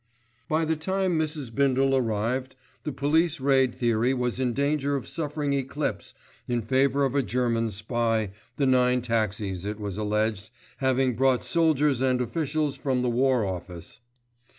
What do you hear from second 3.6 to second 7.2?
theory was in danger of suffering eclipse in favour of